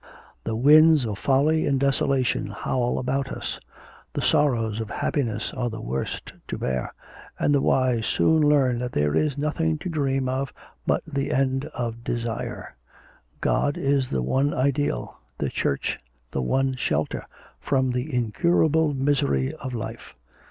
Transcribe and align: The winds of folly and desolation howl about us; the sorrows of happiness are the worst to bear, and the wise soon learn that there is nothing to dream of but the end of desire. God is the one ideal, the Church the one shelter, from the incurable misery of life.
The 0.45 0.55
winds 0.55 1.05
of 1.05 1.19
folly 1.19 1.67
and 1.67 1.79
desolation 1.79 2.47
howl 2.47 2.97
about 2.97 3.31
us; 3.31 3.59
the 4.13 4.21
sorrows 4.23 4.81
of 4.81 4.89
happiness 4.89 5.53
are 5.53 5.69
the 5.69 5.79
worst 5.79 6.33
to 6.47 6.57
bear, 6.57 6.91
and 7.37 7.53
the 7.53 7.61
wise 7.61 8.07
soon 8.07 8.41
learn 8.41 8.79
that 8.79 8.93
there 8.93 9.13
is 9.15 9.37
nothing 9.37 9.77
to 9.77 9.89
dream 9.89 10.27
of 10.27 10.51
but 10.87 11.05
the 11.05 11.31
end 11.31 11.65
of 11.65 12.03
desire. 12.03 12.75
God 13.41 13.77
is 13.77 14.09
the 14.09 14.23
one 14.23 14.55
ideal, 14.55 15.19
the 15.37 15.51
Church 15.51 15.99
the 16.31 16.41
one 16.41 16.73
shelter, 16.75 17.27
from 17.59 17.91
the 17.91 18.11
incurable 18.11 18.95
misery 18.95 19.53
of 19.53 19.75
life. 19.75 20.15